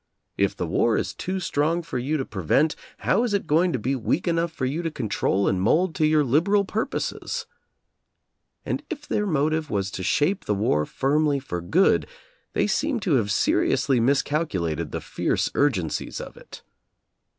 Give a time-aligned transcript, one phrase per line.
[0.35, 3.77] If the war is too strong for you to prevent, how is it going to
[3.77, 7.45] be weak enough for you to control and mold to your liberal purposes?
[8.65, 12.07] And if their motive was to shape the war firmly for good,
[12.53, 16.63] they seem to have seriously miscalculated the fierce urgencies of it.